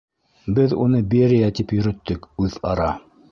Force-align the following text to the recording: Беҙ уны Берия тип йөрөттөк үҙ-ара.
Беҙ 0.59 0.73
уны 0.85 1.01
Берия 1.11 1.51
тип 1.59 1.75
йөрөттөк 1.79 2.27
үҙ-ара. 2.47 2.89